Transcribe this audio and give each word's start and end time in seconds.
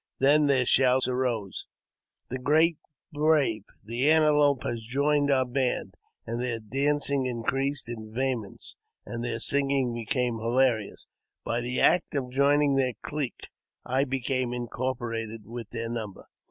Then 0.17 0.47
their 0.47 0.65
shouts 0.65 1.07
Arose,'' 1.07 1.67
The 2.31 2.39
great 2.39 2.79
brave, 3.13 3.65
the 3.83 4.09
Antelope, 4.09 4.63
has 4.63 4.83
joined 4.83 5.29
our 5.29 5.45
band!" 5.45 5.93
and 6.25 6.41
their 6.41 6.59
dancing 6.59 7.27
increased 7.27 7.87
in 7.87 8.11
vehemence, 8.11 8.73
and 9.05 9.23
their 9.23 9.37
singing 9.39 9.93
became 9.93 10.37
more 10.37 10.45
hilarious. 10.45 11.05
By 11.43 11.61
the 11.61 11.79
act 11.79 12.15
of 12.15 12.31
joining 12.31 12.77
their 12.77 12.93
clique 13.03 13.47
I 13.85 14.05
became 14.05 14.53
incorporated 14.53 15.45
with 15.45 15.69
their 15.69 15.87
number. 15.91 16.25